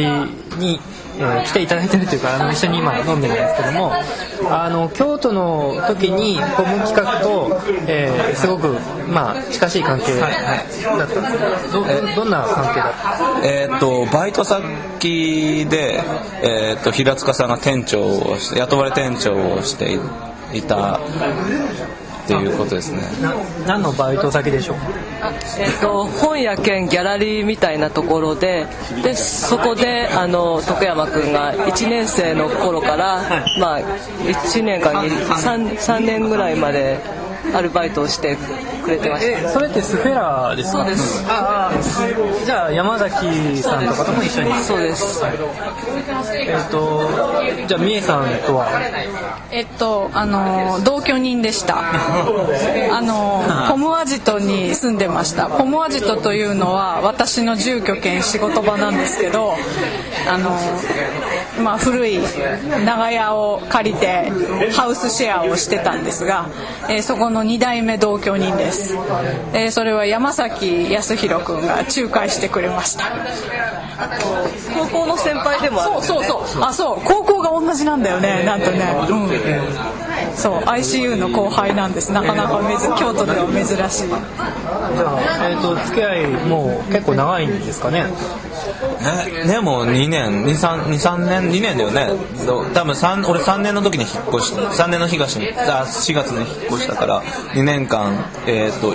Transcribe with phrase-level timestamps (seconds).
[0.00, 0.80] 人に、
[1.18, 3.92] えー、来ていただいてるというかあの一緒に今飲んでるんですけども
[4.50, 8.68] あの京都の時にボム企画と、えー、すごく、
[9.08, 11.84] まあ、近しい関係だったんですど
[12.16, 12.92] どんな関係だっ
[13.42, 16.02] たえー、っとバイト先で、
[16.42, 19.98] えー、っと平塚さんが店長をして雇われ店長をして
[20.56, 21.00] いた
[22.38, 23.02] っていうことですね。
[23.66, 24.76] 何のバイト先でしょう？
[25.58, 28.66] えっと、本屋兼ギャラリーみたいなところで
[29.02, 36.98] でそこであの徳山君が1年生の頃から、まあ、1年間に 3, 3年ぐらいまで
[37.54, 38.36] アルバイトをして
[38.80, 39.50] くれてました。
[39.50, 40.78] それってスフェラですか？
[40.84, 41.24] そうです。
[41.28, 44.54] ああじゃあ山崎さんとかとも一緒に？
[44.62, 45.22] そうです。
[46.34, 47.10] えっ、と
[47.66, 48.68] じゃあ美恵さんとは？
[49.50, 51.76] えっとあの同居人でした。
[51.78, 55.48] あのポムアジトに住んでました。
[55.48, 59.54] ポムアジトというのは私の住居兼仕事場なんですけど
[60.28, 60.50] あの
[61.62, 62.20] まあ、古い
[62.86, 64.30] 長屋を借りて
[64.72, 66.46] ハウスシェアをしてたんですが、
[66.88, 68.69] えー、そこの2代目同居人です、
[69.52, 73.04] えー、それは山崎康弘君が仲介してくれました。
[74.74, 76.62] 高校の先輩でもある、ね、そうそうそう。
[76.64, 77.00] あそう。
[77.04, 78.44] 高校が同じなんだよね。
[78.44, 79.28] なんとね、うん、
[80.34, 82.12] そう ICU の後輩なんです。
[82.12, 82.60] なかなか
[82.98, 84.08] 京都では珍しい。
[84.08, 88.04] じゃあ、えーと、付き合いもう結構長いんですかね？
[88.04, 92.08] ねねもう2年23年2年だよね。
[92.74, 97.22] 多分3俺3年の時に引っ越し3年の東にあ4月に引っ越したから
[97.54, 98.94] 2年間えっ、ー、と,、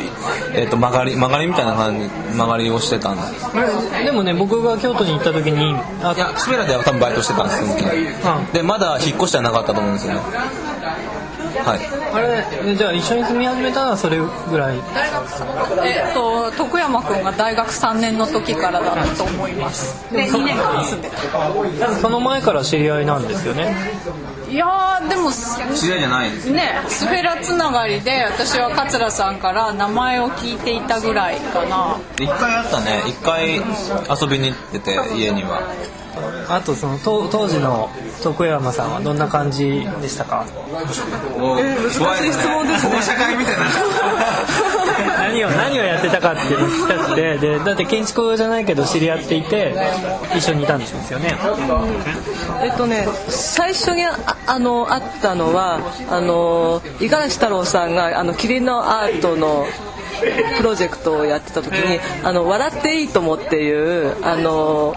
[0.54, 10.20] えーと、曲がり曲がりみたいな感じ曲がりをしてたんででもね僕が京都に行った時にあいやスペラでは多分バイトしてたんですその時、うん、でまだ引っ越してはなかったと思うんですよね
[11.66, 11.80] はい、
[12.14, 14.78] あれじゃあ一緒に住み始めたのはそれぐらい？
[14.94, 19.96] 大学えっと徳山君が大学3年の時からだったと思います。
[20.12, 21.96] で2年間住んでた。
[21.96, 23.76] その前から知り合いなんですよね？
[24.48, 31.98] いやでも知り合いじゃないですねスフェラつながりで私は桂さんから名前を聞いていたぐらいかな。
[32.20, 33.02] 一回あったね。
[33.08, 35.62] 一回遊びに行ってて家には。
[36.48, 37.90] あとその当当時の
[38.24, 40.46] 徳山さんはどんな感じでしたか？
[40.48, 43.02] えー、難しい質問ですね。
[43.02, 43.66] 社会みたいな
[45.20, 47.38] 何を何をやってたかって聞きたくて。
[47.38, 49.76] でだって建築じゃないけど知り合っていて
[50.36, 59.66] 一緒にいたんですよね、うん、えっとね最初にああの会ったのはあの五十嵐太郎さんがあのキリンのアートの
[60.58, 64.96] プロジェクトをやってた時に「あの笑っていいとも」っていうあの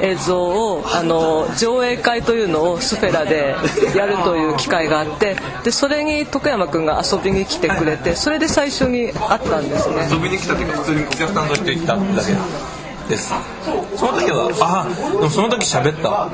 [0.00, 3.54] 映像をあの上映会というのをスフェラで
[3.94, 10.08] やるという機会があってでそれに徳山君が遊びに来てくれてそれで最初に会ったんですね。
[10.10, 12.73] 遊びに来たっていうか普通にお客さんとして行っただけ
[13.08, 13.32] です。
[13.96, 16.28] その時はあでもその時喋った。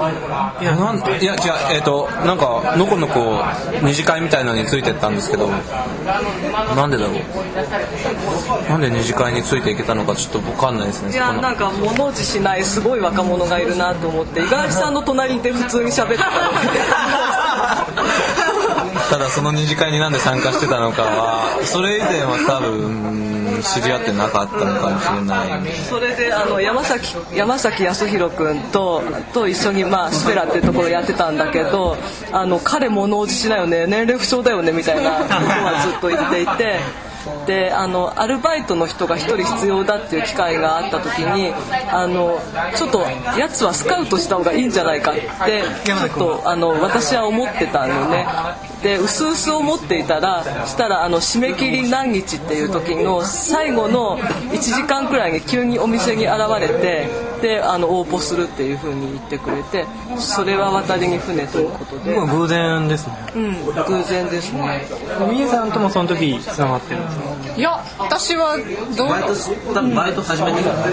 [0.60, 1.40] いやなんいや違う
[1.72, 3.42] えっ、ー、となんかのこのこ
[3.82, 5.48] 二次会みたいのについてったんですけど
[6.76, 7.50] なんでだろう。
[8.68, 16.30] なんで二次会についていけたのかちょっと分かんないですねいやなんか物おじしないすごい若者がいるなと思って五十嵐さんの隣で普通に喋ってたの
[19.10, 29.02] ただその二次会になんで参加してたのかはそれ以前は多分知り合ってなかったのかもしれないそれであの山崎山崎康弘君と
[29.34, 31.96] と一緒に、まあ、スペラっていうところやってたんだけど
[32.30, 37.09] あの彼物おじしないよね年齢不詳だよねみたいなことはずっと言っていて。
[37.46, 41.52] であのアルバイトの人が1人必要だっていう機会があった時に
[41.90, 42.40] あの
[42.76, 43.00] ちょっと
[43.38, 45.22] やつはスカウトした方がいいんじゃないかって
[45.84, 48.26] ちょっとあの私は思ってたのね。
[48.82, 59.86] で薄々思っていたらしたらあの締め切り何日っていう時の最後の1時間くらいに急にお店に現れてであの応募するっていうふうに言ってくれて
[60.18, 62.14] それは渡りに船ということで。
[62.14, 63.14] 偶然ですね。
[63.34, 64.82] うん偶然ですね。
[65.30, 67.56] みえさんともその時つながってるんですか？
[67.56, 68.56] いや私は
[68.96, 69.28] どうバイト
[69.74, 70.86] 多分バイト始めてから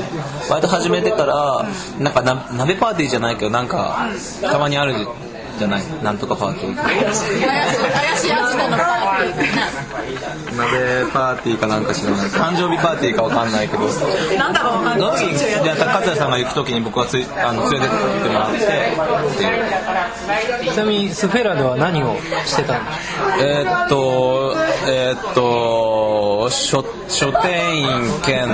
[0.50, 1.66] バイト始めてから
[2.00, 4.10] なんかな鍋パーティーじゃないけどなんか
[4.42, 5.08] たまにある
[5.58, 5.84] じゃない。
[6.04, 6.84] なんとかパーティー。
[6.84, 12.28] 怪しい怪しいやつのパーティー鍋パーティーかなんか知らない。
[12.30, 13.84] 誕生日パーティーかわかんないけど。
[14.38, 15.36] なんだかわかんない。
[15.36, 18.60] じゃあ勝谷さんが行く時に僕はついあの連れてってもらって。
[20.72, 22.16] ちなみにスフェラでは何を
[22.46, 22.82] してたん
[23.40, 24.56] えー、っと
[24.88, 27.88] えー、っと書書店員
[28.24, 28.46] 兼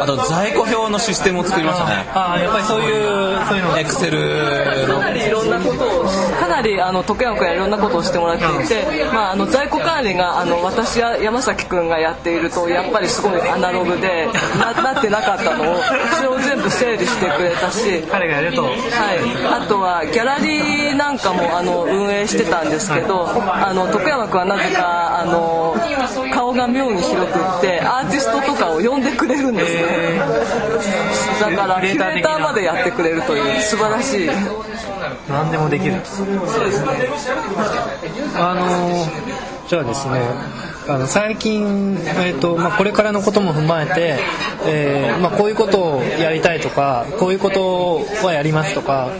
[0.00, 2.06] ああと在庫表のシステムを作りましたね。
[2.14, 3.78] ああやっぱりそういうそういうの。
[3.78, 4.94] エクセルの。
[4.94, 6.05] かなりいろんなことを
[6.38, 15.76] かなりあの徳山君はいろんなことをしてもらっていて、まあ、あの在庫管理があの私や山崎君がやっているとやっぱりすごいアナログでななってなかったのを
[16.16, 18.02] それを全部整理してくれたし。
[18.10, 18.62] 彼がやると。
[18.62, 25.76] はい、あとはギャラリーなんかもあの運営してたんですけど、あの徳山君はなぜかあの
[26.32, 30.18] 顔が妙に広くってアーティストとかを呼んでくれるんですね、
[31.40, 34.30] だからキュレーターまでやってくれるという素晴らしい
[35.28, 35.94] 何でもできる。
[38.36, 39.06] あの
[39.68, 40.20] じゃあですね
[40.88, 44.18] あの最近、えーとまあ、これからのことも踏まえて、
[44.66, 49.10] えーまあ、こういうことをやりたいとかこういうことはやりますとか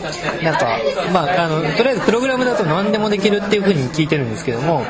[0.44, 0.78] なんか、
[1.12, 4.82] まあ、あのとりあえずプログラムだと何でもできるっていうふうに聞いてるんですけども、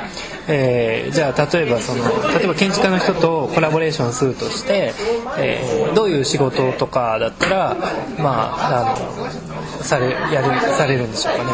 [0.48, 2.04] えーじゃあ例えばその
[2.38, 4.92] 例えば建築家の人とコラボレーションするとして、
[5.38, 7.76] えーどういう仕事とかだったら、
[8.18, 9.45] まあ、あの
[9.86, 11.50] されやるされるんでしょうかね。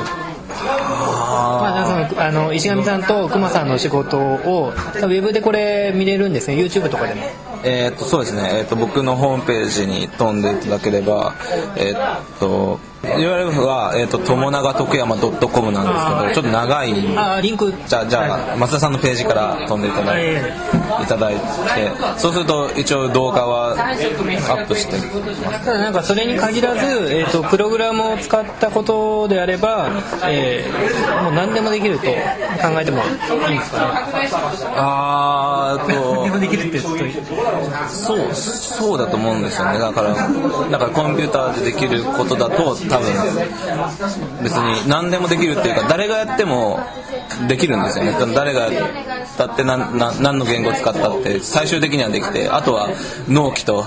[0.64, 6.56] まあ、そのあの石上さんと熊さんの仕事をウェブでこれ見れるんですね。
[6.56, 7.22] YouTube とかでも。
[7.64, 11.34] えーっとそうですね、えーっと僕のホームページに飛んでいただければ、
[11.76, 15.86] えーっと URL は、えーっと友永徳山 .com なん
[16.30, 17.72] ですけどちょっと長いあリンク。
[17.86, 20.52] じゃあじゃあ松田さんのページから飛んでいただいて、
[21.02, 21.40] いただいて
[22.16, 24.98] そうすると一応動画はアップして
[25.64, 29.90] ただなんかそれに限らず、えー、とプログラムを使ったことであれば、
[30.26, 32.10] えーもう何でもできると考
[32.80, 33.02] えても
[33.48, 33.78] いいんですか
[34.20, 34.28] ね。
[34.76, 39.78] あーっと何でもできるってちょっとそうそうだと思うんですよね。
[39.78, 46.78] だからだからコンピューターでできることだと多分別に何でもできるっていうか誰がやっても
[47.48, 48.14] できるんですよね。
[48.34, 52.90] 誰がやって何何の言語使ったって最終的にはできてあとは
[53.28, 53.86] 納期と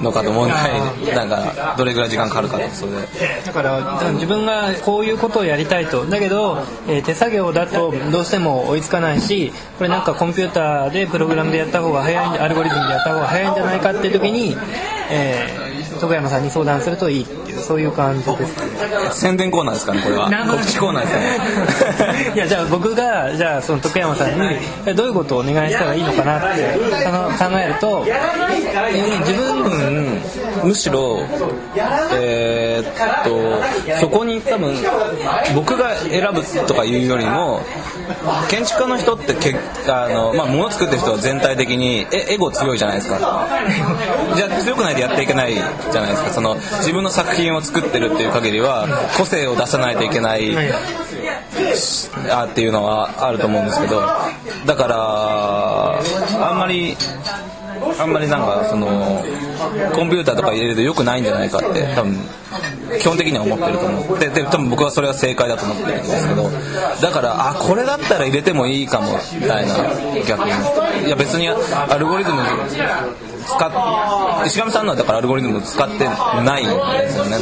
[0.00, 2.98] のかと問題なんかどれぐらい時間かかるかとそれで
[3.44, 6.04] だから自分がこういうことをやりたいと。
[6.06, 6.58] だけど、
[6.88, 14.56] えー手作業だとどうしても追いつかないしこれなんかコンピューターでプログラムでやった方が早いアルゴリズムでやった方が早いんじゃないかっていう時に、
[15.10, 15.67] えー
[16.00, 18.68] 徳山さんに相談するといいっていうそういう感じですね。
[19.12, 20.30] 宣伝コーナーですかねこれは。
[20.30, 21.08] 告知コーナーで
[21.88, 22.32] すかね。
[22.34, 28.06] いやじゃあ僕がじゃあその徳山さんにえどういうことをお願いしたらいいのかなってあの考えると
[29.24, 30.20] 自分分
[30.64, 31.20] むしろ
[32.12, 33.24] えーっ
[33.94, 34.74] とそこに多分
[35.54, 37.60] 僕が選ぶとかいうよりも
[38.48, 39.54] 建築家の人ってけ
[39.88, 43.18] あの、まあ、物作ってる人は全体的にえエゴ強いじゃないですか。
[44.36, 45.54] じゃあ強くないとやっていけない
[45.90, 46.30] じゃないですか。
[46.30, 48.86] その自分の作品を作ってるっていう限りは
[49.16, 50.56] 個性を出さないといけない
[52.30, 54.00] あっていうのはあると思うんですけど
[54.66, 56.96] だからあんまり
[57.98, 59.22] あんまりなんかその
[59.94, 62.16] コンピューターとか入れると良くないんじゃないかって多分
[62.98, 66.50] 基本的には思ってると思ってで多分僕はそれは正解だと思ってるんですけど
[67.00, 69.74] だからあこれだったら入れてもいいかもみたいな
[70.26, 70.52] 逆に。
[71.06, 72.42] いや別にアルゴリズム
[73.48, 73.70] 使っ
[74.46, 76.06] 石上さんのはだからアルゴリズム使って
[76.44, 77.38] ないんですよね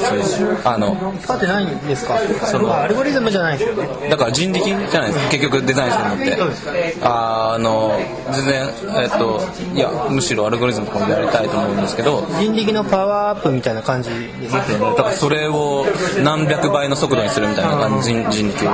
[0.62, 2.18] そあの使ってないんですか？
[2.46, 6.96] そのアルゴリズムじゃないですよねだから人力じゃないですか結局デザインするのって。
[7.02, 7.98] ああの
[8.32, 8.68] 全然
[9.02, 9.40] えっと
[9.74, 12.24] いやむしろアルゴリズムとかもやりたいと思うんですけど。
[12.38, 14.78] 人力のパワーアップみたいな感じですね。
[14.96, 15.84] だからそれを
[16.22, 18.66] 何百倍の速度にするみたいな感じ人人力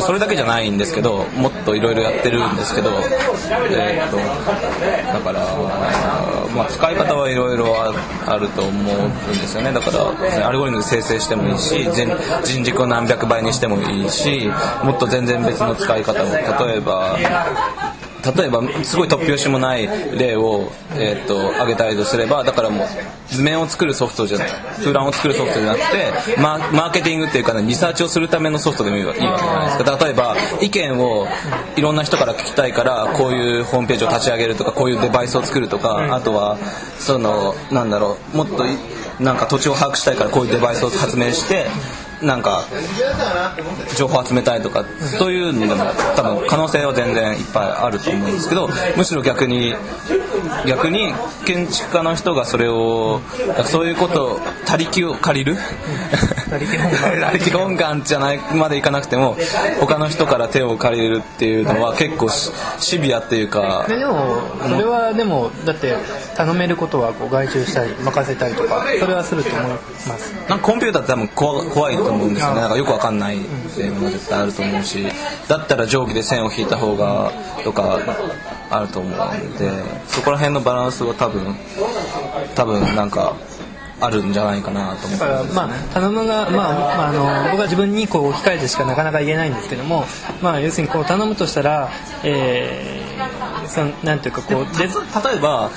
[0.00, 2.90] それだけじゃないんですけどもっといろいろやってるんですけど。
[3.70, 5.40] えーっとだから
[6.54, 7.74] まあ使い方はいろいろ
[8.26, 9.72] あると思うんですよね。
[9.72, 12.06] だからアルゴリズム生成してもいいし人
[12.44, 14.50] 人軸を何百倍にしてもいいし
[14.82, 16.34] もっと全然別の使い方も
[16.66, 17.18] 例えば
[18.36, 19.86] 例えばすごい突拍子もない
[20.18, 22.88] 例を、えー、と挙げたりとすればだからもう
[23.28, 24.44] 図面を作るソフトじゃな
[24.92, 30.04] ランを作るソフトじゃなくてマーマーケティングっていうか、ね、リサーチをするためのソフトでもいいわけじゃないですか。
[30.04, 31.26] 例えば意見を
[31.76, 36.58] いろんな人から聞きたいからこういうホームページを立ち上げるとかこういうデバイスを作るとかあとは
[36.98, 38.70] そのなんだろうもっとい
[39.20, 41.66] なんか土地を把握したいからこういうデバイスを発明して
[42.24, 42.64] なんか
[43.96, 44.84] 情報集めたいとか
[45.18, 45.84] そういうのでも
[46.16, 49.74] 多分可能性は全然いっぱいあると思うんですけどむしろ逆に
[50.66, 51.12] 逆に
[51.44, 53.20] 建築家の人がそれを
[53.66, 55.56] そういうことを他力を借りる
[56.54, 59.36] 他力本願他力本願じゃないまでいかなくても
[59.80, 65.96] 他の人から手を借りるっていうのは結構シシビアっていうかででもそれはでもだって
[66.36, 69.78] 頼めることはこう外注したり任せたりとかそれはすると思いま
[70.18, 70.32] す。
[70.48, 72.60] なんかコンピューターって多分怖怖いと思うんですよね。
[72.60, 73.40] なんかよくわかんないっ
[73.74, 75.06] ていうのも絶対あると思うし
[75.48, 77.32] だったら定規で線を引いた方が
[77.64, 77.98] とか
[78.70, 79.70] あると思うんで
[80.06, 81.54] そこら辺のバランスは多分
[82.54, 83.34] 多分なんか
[84.04, 85.18] あるんじゃないかなと思って。
[85.18, 90.04] だからまあ頼むが、まあ、まあ、あの僕は自分にこう置き換えてしかなかなか言えないんですけども、
[90.42, 91.90] まあ、要するにこう頼むとしたら、
[92.22, 95.70] えー、そのなんていうかこうで例えば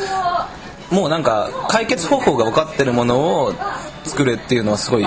[0.92, 3.54] もうなんか解決方法が分かってるものを
[4.06, 5.06] 作れっていうのはすごい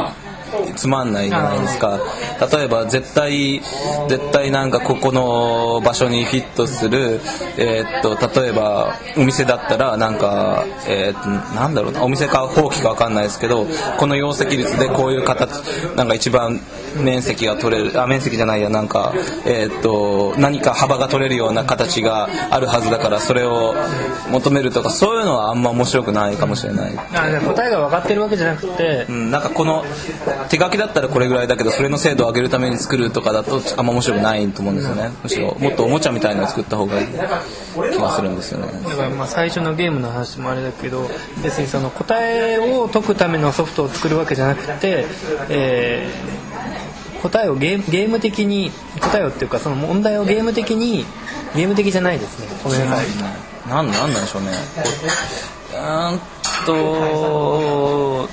[0.77, 1.99] つまんないじゃないですか。
[2.53, 3.61] 例えば絶対
[4.09, 7.21] 絶対なんかここの場所にフィットする、
[7.59, 13.67] えーっと例えばお店だったらなんか、えーっとなんだろうなお店か放棄か分かんないですけど
[13.99, 15.51] この容積率でこういう形
[15.97, 16.61] なんか一番
[16.97, 19.13] 面積が取れるあ面積じゃないやなんか、
[19.47, 23.75] えーっと何か幅が取れるような形があるはずだからそれを
[24.31, 26.93] 求めるとかそういうのはあんま面白くないかもしれない。
[27.15, 29.07] あじゃあ答えが分かってるわけじゃなくて。
[29.09, 29.85] うん、なんかこの
[30.49, 35.11] 手書きだったらこれぐらいだけどそれの精度を上げるために作るとかだとあんま面白くないと思うんですよね。
[35.23, 38.73] むしろもっとおもちゃみたいなのを作った方がいい気がするんですよね。
[38.89, 41.09] だからまあ最初のゲームの話もあれだけど
[41.43, 45.07] 別にその答えを解くためのソフトを作るわけじゃなくて、
[45.49, 46.40] えー
[47.23, 51.05] 答えをゲームゲーム的に答えをっていうかその問題をゲーム的に
[51.55, 52.47] ゲーム的じゃないですね。
[52.65, 53.07] ごめんなさい。
[53.69, 54.51] なんなんなんでしょうね。
[55.73, 56.21] うーん
[56.67, 58.29] と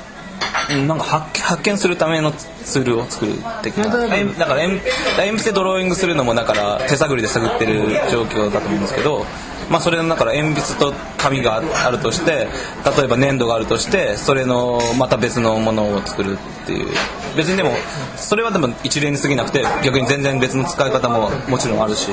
[0.70, 4.82] うんなんか発発見するためのツールを作る的なだから鉛
[5.18, 9.26] 鉛筆でドローイングするのもだから手探りで探ってる状況だと思うんですけど
[9.70, 12.48] まあそれの中から鉛筆と紙があるとして
[12.98, 16.88] 例えば粘土があるとしてそれのまた別のものを作るっていう。
[17.36, 17.72] 別にでも
[18.16, 22.10] それはでも一例に過ぎなくて逆に全然別の使い方ももちろんあるし。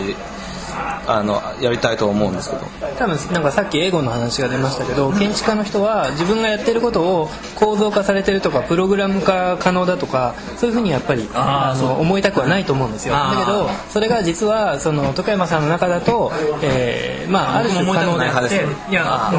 [1.06, 2.64] あのやりたいとは思うんですけど。
[2.98, 13.14] 多分なんかさっき英語の話が出ましたけど建築家の人は自分がやってることを構造化されてるとかプログラム化可能だとかそういうふうにやっぱりあの思いたくはないと思うんですよ。
[13.14, 19.36] だけどそれが実はその徳山さんの中だと、えーまあある種可能であっていやう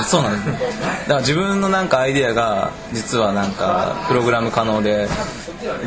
[0.00, 0.04] ん。
[0.04, 0.46] そうなんです。
[0.46, 0.60] ね
[1.02, 5.08] だから自分のなんかアイデアが実はなんかプログラム可能で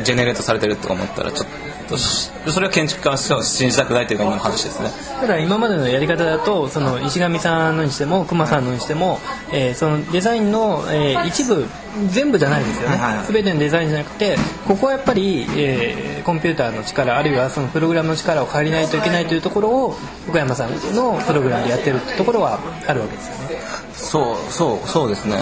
[0.02, 4.90] ジェネレートされてるとか思ったらちょっとしそれは建築家は信じたくないというか今の話ですね。
[5.20, 9.18] ただ今までのやり方だとその石上さんのにしても熊さんのにしても、
[9.52, 11.66] えーそのデザインの、えー一部
[12.08, 14.36] 全部じゃないんですよね、はいはい全てのデザインじゃなくて
[14.66, 19.90] ここはやっぱり、えーコンピューターの力あるいはそのプログラムの力を借りないといけないというところを
[20.26, 23.60] 福山さんのプログラムでやってるってところはあるわけですよね。
[23.92, 25.36] そうそうそうですね。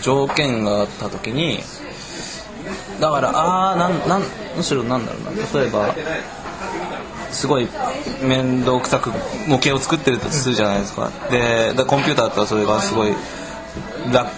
[0.00, 1.60] 条件があった時に
[3.00, 4.22] だからああなんなん
[4.56, 5.60] むしろなんだろうな。
[5.60, 5.94] 例えば
[7.30, 7.68] すごい
[8.22, 9.10] 面倒くさく
[9.46, 11.10] 模型を作ってるとするじゃないですか。
[11.30, 13.14] でだコンピューターだったらそれがすごい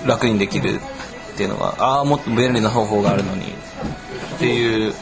[0.06, 0.80] 楽にできる
[1.34, 3.52] っていうのがああもっと便利な方法があるのに。
[4.34, 4.92] っていう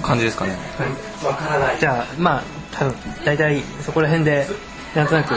[0.00, 0.52] 感じですかね。
[0.78, 1.80] はい。
[1.80, 2.94] じゃあまあ多分
[3.24, 4.46] 大体そこら辺で
[4.94, 5.34] なんとなく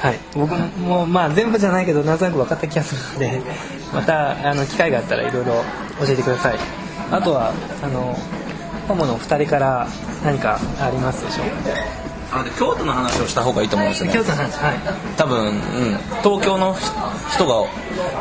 [0.00, 0.18] はい。
[0.34, 3.42] 僕もまあ全部じゃないけどなんとなく分かった気がするので
[3.92, 5.52] またあの機会があったらいろいろ
[6.04, 6.54] 教えてください。
[7.12, 7.52] あとは
[7.82, 8.16] あの
[8.88, 9.86] ホモの2人から
[10.24, 12.09] 何かありますでしょう？
[12.32, 14.14] あで京都の話をした方がいいと思うんですよね。
[14.14, 14.78] 京都の話はい。
[15.16, 15.54] 多分、うん、
[16.22, 16.76] 東京の
[17.34, 17.54] 人が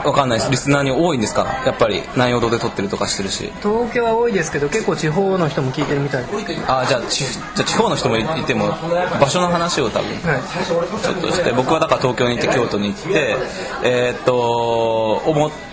[0.03, 0.51] わかんないです。
[0.51, 3.51] リスナーに多いんですかやっぱり南陽堂で撮ってるとかしてるし。
[3.61, 6.25] 東京は多いですけど結構地方の人も聞いてるみたい。
[6.67, 8.69] あじゃあちじゃあ地方の人もいても
[9.19, 10.41] 場所の話を多分はい。
[10.43, 13.35] ちょっとして僕はだから東京に行って京都に行って
[13.83, 15.21] えーっと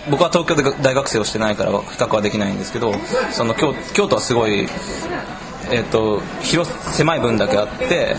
[0.09, 2.93] 僕は東京で大学生をしてないから比較はできないんですけど
[3.31, 4.67] その京京都はすごい
[5.71, 8.15] えーと広狭い分だけあって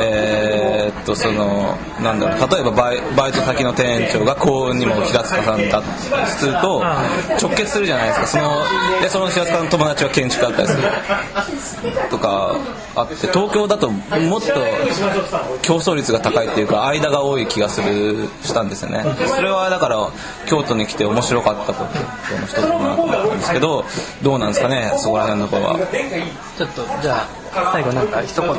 [0.00, 5.86] えーっとそのなんだろう例えばバイバイト先の店長が幸運にも平塚さんだと
[6.26, 6.82] すると
[7.40, 8.26] 直結するじゃないですか。
[8.26, 8.62] その
[9.02, 10.82] でその平塚の友達は建築だったりする
[12.10, 12.56] とか
[12.94, 14.46] あって東京だともっと
[15.62, 19.04] 競争率が高いっていうか間が多い気がするしたんですよね。
[19.26, 20.08] それはだから
[20.46, 23.84] 京都に来て面白かったことの一つかなと思ったんですけど
[24.22, 25.78] どうなんですかねそこら辺のところは。
[26.56, 28.50] ちょっとじゃあ最後なんか一言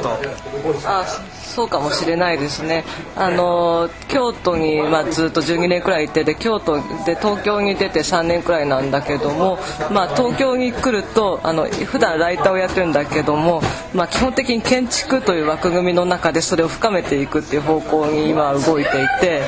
[0.86, 1.06] あ
[1.54, 2.84] そうかもしれないですね
[3.16, 9.60] あの京都に、まあ、ずっと12年くらいいてで京都で東京に出て3年くらいなんだけども、
[9.92, 13.62] まあ、東京に来るとあの普段ライターをやってるんだけども、
[13.94, 19.42] まあ、基本的に建築という枠組みの中でそれを深めていくっていう方向に今動いていて。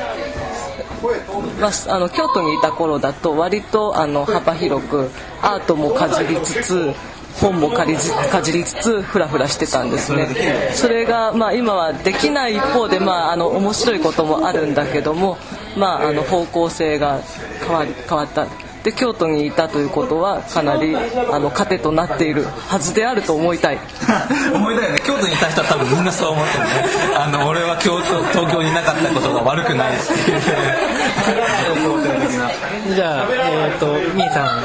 [1.60, 5.10] まあ、あの京都にいた頃だと割とあの幅広く
[5.42, 6.94] アートもかじりつつ
[7.40, 10.28] 本もかりじかじりつつフラフラしてたんですね。
[10.74, 15.38] それが、まあ、今はできない一方で、まあ、あの面白いこともあるんだけども、
[15.76, 17.20] まあ、あの方向性が
[17.60, 18.44] 変わり変わった。
[18.44, 18.48] っ
[18.86, 21.00] で京都にいたということはかなりあ
[21.40, 23.80] の糧となっているはずであると思いたい。
[24.54, 25.00] 思いたいよね。
[25.04, 26.70] 京都にいた人は多分みんなそう思ってるね。
[27.16, 30.38] あの俺は京都東京にいなかったことが悪くないっていう。
[32.94, 34.62] じゃあえっ、とみーさん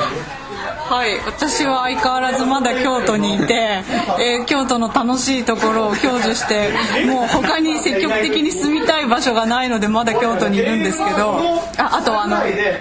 [0.92, 1.18] はい。
[1.26, 3.82] 私は相変わらずまだ京都にいて、
[4.20, 6.70] えー京都の楽しいところを享受して
[7.06, 11.36] もう他に積極的に住みたい場所がないのでまだ京都にいるんですけど
[11.78, 12.38] ああとあの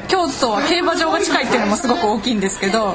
[0.08, 2.94] 京都は競馬場が近いっていうのもすごく大きいんですけど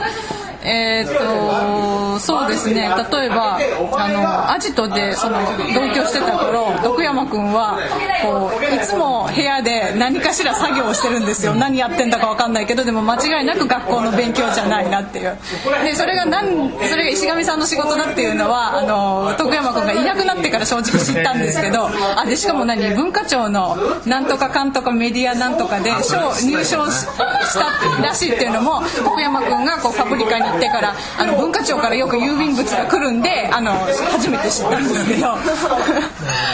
[0.66, 2.90] えー、とそうですね。
[3.12, 3.60] 例えば
[3.98, 5.38] あのアジトでその
[5.74, 7.78] 同居してた頃徳山君は
[8.24, 11.54] こういつも部屋で何かしら作業をしてるんですよ。
[11.54, 15.38] 何やってんだか分かんないけどでも間違いなく学校の勉強じゃないなっていう。
[15.84, 26.18] でそれがなんそれが石上さんの仕事だっていうのはあの徳山君がいなくなってから正直知ったんですけどあでしかも何文化庁のなんとかかんとかメディアなんとかで賞
[26.48, 35.34] 入賞したらしいっていうのも徳山君がこうパプリカにってからあの文化庁からよく郵便物が来るんであの初めて知ったんですけど。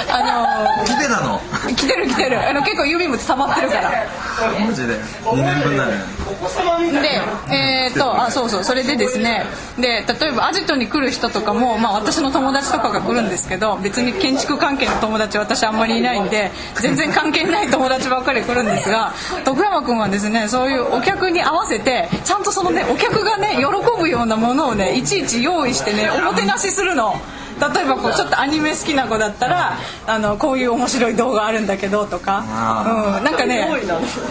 [0.09, 0.41] あの
[1.21, 1.41] の？
[1.81, 2.49] 来てる来てる。
[2.49, 3.91] あの結構郵便物溜まってるから。
[4.65, 5.93] マジで？2年分だね。
[7.01, 7.21] で
[7.53, 9.45] えー、とあそうそうそれでですね。
[9.77, 23.65] で例えばアジトに来る人とかも、まあ、私の友達とかが来るんですけど別に建築関係の友達私あんまりいないんで全然関係ない友達ばっかり来るんですが 徳山君はですねそういうお客に合わせてちゃんとそのねお客がね喜
[23.99, 27.19] ぶようなものをねいちいち用意してねおもてなしするの。
[27.61, 29.77] 例えばこうちょっとアニメ好きな子だったら
[30.07, 33.67] あのこういう面白い動画あるんだけどとか、うん、なんかね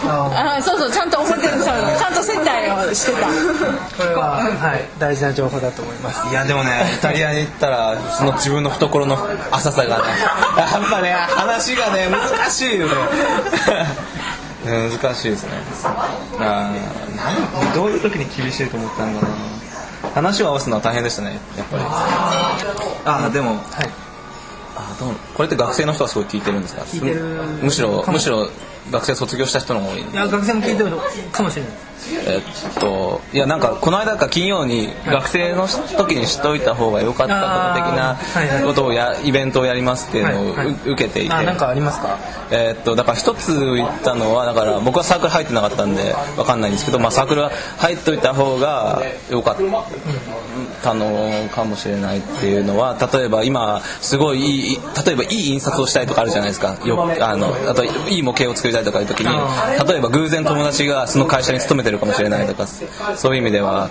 [0.05, 3.27] あそうそうちゃんと思ってるちゃんと接待をしてた。
[3.97, 6.29] これは、はい、大事な情報だと思います。
[6.29, 9.17] いやでもねイタリアに行ったらその自分の懐の
[9.51, 10.03] 浅さがね
[10.57, 12.93] やっぱね話がね難しいよね。
[14.65, 15.51] ね難しいですね。
[16.39, 16.69] あ
[17.73, 19.60] どういう時に厳しいと思ったんだろうな
[20.13, 21.83] 話を合わせるのは大変でしたねやっぱり。
[23.05, 23.31] あー。
[23.33, 23.59] でもはい。
[24.75, 26.81] あどうこれって学生の人はすごい聞いてるんですか？
[26.83, 27.21] 聞いてる。
[27.61, 28.47] むしろむしろ
[28.89, 30.01] 学生卒業した人の方が多い。
[30.01, 30.91] いや学生も聞いてる
[31.31, 31.71] かもしれない
[32.27, 40.75] えっといやなんかこの間か金曜に学生の時に知っといた方が良かったこと的なことをやイベントをやりますっていうのをうはいはい。
[40.91, 41.33] 受けていて。
[41.33, 42.17] あなんかありますか？
[42.51, 49.55] えっとだから一つ言ったのはだから僕はサークル入ってなかったんでわかんないんですけど、まあ、サークルは入っといた方が良かっ
[50.81, 56.77] たのかもしれないっていうのは例えば今すごいいい例えばいい印刷をしたいとかあるじゃないですか。
[56.85, 63.89] よあのあといい模型を作りたいとかいう時に例えば偶然友達がその会社に勤めてるかもしれないとかそういう意味では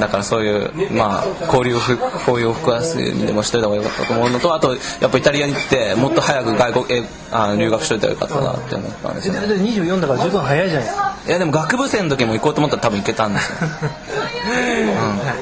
[0.00, 13.34] だからそういうまあ交流をふ交流を深わす意味でもしといた方が良かったと思うのとあとやっぱイタリアに行ってもっと早く外国えあ留学しといたらよかったなって思ったんですよね24だから十分早いじゃないですかいやでも学部生の時も行こうと思ったら多分行けたん。
[13.34, 13.68] ですよ、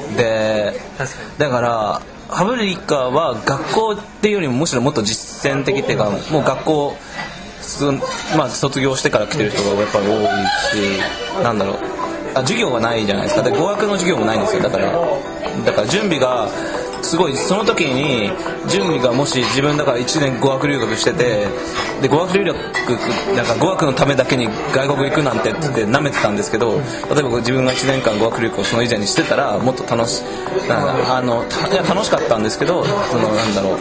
[0.09, 0.73] うん、で
[1.37, 6.95] だからハブリカは学校っていうよりもむしろもっと実践的っていうかもう学校
[8.37, 10.25] まあ、卒業してから来てる人がやっぱり多い
[11.37, 11.75] しなんだろう。
[12.33, 13.43] あ授業がないじゃないですか。
[13.43, 14.63] で語学の授業もないんですよ。
[14.63, 14.85] だから
[15.65, 16.47] だから準備が
[17.01, 18.31] すごいその時に
[18.69, 21.47] 準備がもし自分だから1年語学留学してて
[22.01, 22.55] で語学留学
[23.35, 26.79] なんか語学のためだけに外国行くなんてって言って舐めてたんですけど
[27.13, 30.23] 例えば自分が1年間語学留学をその以前にしてたらもっと楽し
[30.69, 33.77] あのいや楽しかったんですけどそのなんだろう。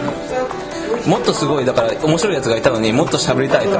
[1.06, 3.78] もっとすごいだから面白いやつがいたのにもっと喋りたいと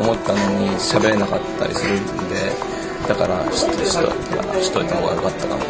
[0.00, 2.52] 思ったのに喋れなかったりするんで
[3.08, 3.84] だからししと
[4.62, 5.62] しといた方が良かったかも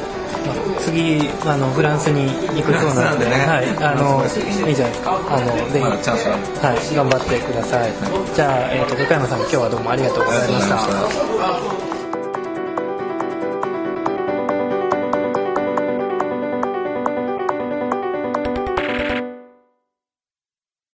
[0.80, 6.76] 次あのフランスに行くそうなんでねはいあのいいじゃないですかあのぜひまだチャンスある。
[6.76, 7.92] はい頑張ってください。
[8.34, 11.87] じゃあ、えー、と高山さん今日はどうもありがとうございました